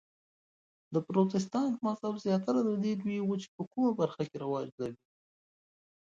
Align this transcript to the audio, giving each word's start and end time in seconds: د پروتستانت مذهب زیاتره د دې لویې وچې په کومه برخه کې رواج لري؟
د 0.93 0.95
پروتستانت 1.07 1.75
مذهب 1.87 2.15
زیاتره 2.25 2.59
د 2.65 2.71
دې 2.83 2.91
لویې 2.99 3.21
وچې 3.25 3.49
په 3.55 3.63
کومه 3.71 3.91
برخه 3.99 4.21
کې 4.29 4.37
رواج 4.43 4.67
لري؟ 4.81 4.99